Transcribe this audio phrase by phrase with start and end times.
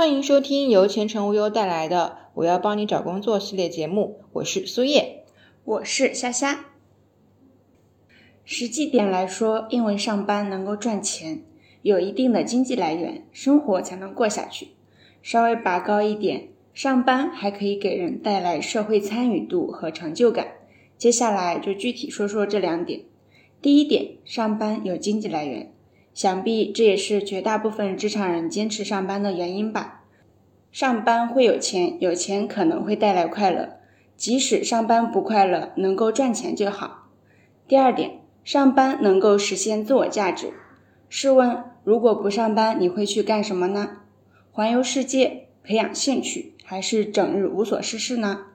[0.00, 5.24] 欢迎收听由前程无忧带来的“我要帮你找工作”系列节目，我是苏叶，
[5.62, 6.64] 我是虾虾。
[8.42, 11.42] 实际点来说，因为上班能够赚钱，
[11.82, 14.68] 有一定的经济来源，生活才能过下去。
[15.20, 20.46] 稍微拔高一点，上班还可以给人带来社会参与度和成就感。
[20.96, 23.02] 接下来就具体说说这两点。
[23.60, 25.70] 第一点，上班有经济来源。
[26.12, 30.04] 想必这也是绝大部分职场人坚持上班的原因吧。
[30.72, 33.78] 上班会有钱，有钱可能会带来快乐。
[34.16, 37.08] 即使上班不快乐，能够赚钱就好。
[37.66, 40.52] 第二点，上班能够实现自我价值。
[41.08, 43.98] 试问，如果不上班，你会去干什么呢？
[44.52, 48.46] 环游世界、培养兴趣，还是整日无所事事呢？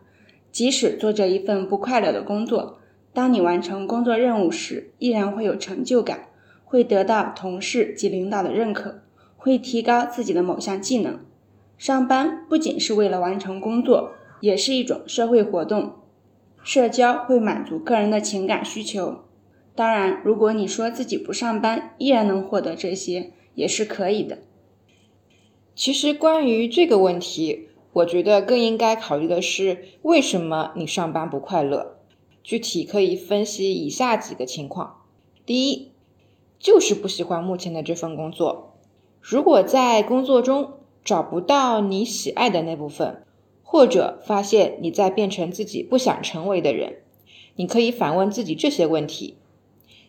[0.52, 2.80] 即使做着一份不快乐的工作，
[3.12, 6.28] 当你完成工作任务时，依然会有成就感。
[6.76, 9.02] 会得到同事及领导的认可，
[9.38, 11.22] 会提高自己的某项技能。
[11.78, 14.12] 上班不仅是为了完成工作，
[14.42, 15.94] 也是一种社会活动。
[16.66, 19.24] 社交会满足个人的情感需求。
[19.74, 24.40] 当然，如果你说自己不上班，依然能获得这些，也是可以的。
[25.74, 31.96] 其实，关于这个问题，我觉得更应该考虑的是，为什么你上班不快乐？
[32.44, 35.04] 具体可以分析以下几个情况：
[35.46, 35.94] 第一，
[36.60, 38.74] 就是不喜欢目前的这份工作。
[39.22, 43.24] 如果在工作中找不到你喜爱的那部分，
[43.64, 46.98] 或者发现你在变成自己不想成为的人，
[47.56, 49.36] 你可以反问自己这些问题：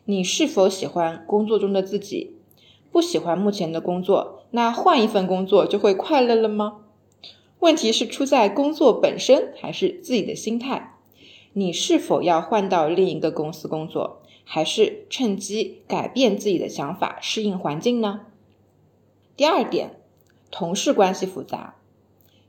[0.05, 2.37] 你是否喜欢工作中的自己？
[2.93, 6.79] 不喜欢目前的工作，那换一份工作就会快乐了吗？
[7.61, 10.95] 问题是出在工作本身，还是自己的心态？
[11.53, 14.23] 你是否要换到另一个公司工作？
[14.49, 18.21] 还是趁机改变自己的想法，适应环境呢？
[19.37, 19.97] 第二点，
[20.53, 21.75] 同事关系复杂。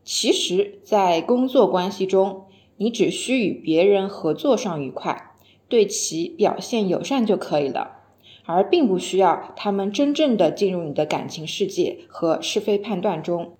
[0.03, 2.45] 其实，在工作关系中，
[2.77, 5.31] 你只需与别人合作上愉快，
[5.67, 8.03] 对其表现友善就可以了，
[8.45, 13.57] 而并不需要他们真正的进入你的感情世界和是非判断中。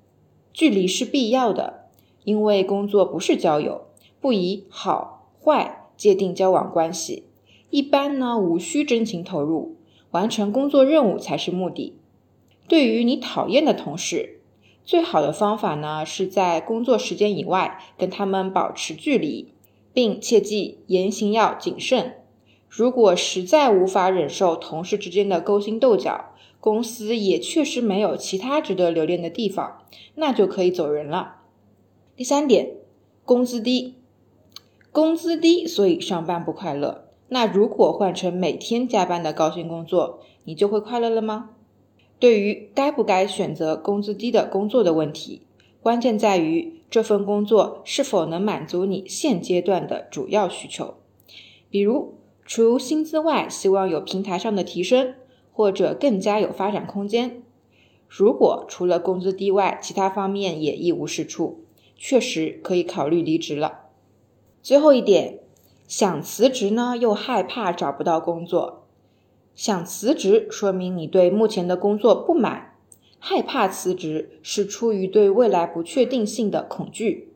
[0.54, 1.90] 距离是必要的，
[2.24, 3.88] 因为工作不是交友，
[4.22, 7.27] 不以好坏界定交往关系。
[7.70, 9.76] 一般呢，无需真情投入，
[10.12, 11.98] 完成工作任务才是目的。
[12.68, 14.40] 对于你讨厌的同事，
[14.84, 19.54] 最好的方法呢，是在工作时间以外跟他们保持距离，
[19.94, 22.16] 并切记言行要谨慎。
[22.70, 29.84] 如果实在无法忍受同事之间的勾心斗角，公司也确实没有其他值得留恋的地方，
[30.16, 31.36] 那就可以走人了。
[32.16, 32.72] 第三点，
[33.24, 33.96] 工资低，
[34.92, 37.07] 工资低，所以上班不快乐。
[37.30, 41.50] 那如果换成每天加班的高薪工作，你就会快乐了吗？
[42.20, 45.42] 对于该不该选择工资低的工作的问题，
[45.82, 50.96] 关键在于这份工作是否能满足你现阶段的主要需求。
[51.70, 52.16] 比如，
[52.46, 55.14] 除薪资外，希望有平台上的提升，
[55.52, 57.44] 或者更加有发展空间。
[58.08, 61.60] 如果除了工资低外，其他方面也一无是处，
[61.98, 63.82] 确实可以考虑离职了。
[64.64, 65.40] 最后一点。
[65.88, 68.84] 想辞职呢，又害怕找不到工作。
[69.56, 72.74] 想辞职，说明你对目前的工作不满；
[73.20, 77.30] 害怕辞职，是出于对未来不确定性的恐惧。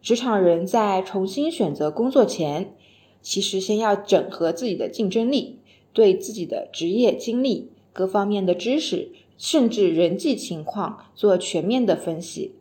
[0.00, 2.74] 职场人在重新选择工作前，
[3.20, 5.58] 其实先要整合自己的竞争力，
[5.92, 12.54] 对自己的职业经历、各方面的知识，甚至人际情况做全面的分析，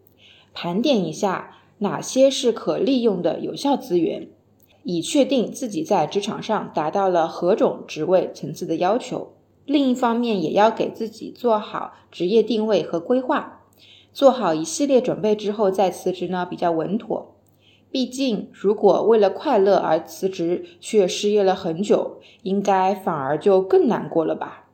[0.56, 4.28] 盘点一下哪些是可利用的有效资源。
[4.84, 9.34] 以确定自己在职场上达到了何种职位层次的要求。
[9.66, 13.62] 另一方面，也要给自己做好职业定位和规划，
[14.12, 17.36] 做好一系列准备之后再辞职呢，比较稳妥。
[17.92, 24.68] 毕竟，如果为了快乐而辞职，却失业了很久，应该反而就更难过了吧。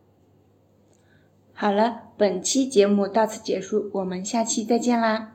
[1.54, 5.35] 好了，本期节目到此结束，我们下期再见啦。